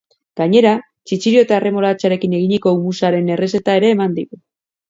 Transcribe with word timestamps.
Gainera, 0.39 0.71
txitxirio 1.11 1.43
eta 1.45 1.55
erremolatxarekin 1.63 2.35
eginiko 2.39 2.75
hummusaren 2.79 3.33
errezeta 3.37 3.81
ere 3.83 3.93
eman 3.99 4.21
digu. 4.21 4.43